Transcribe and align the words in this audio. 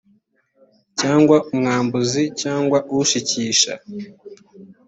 cyangwa 0.99 1.37
umwambuzi 1.51 2.23
cyangwa 2.41 2.77
ushikisha 2.99 3.73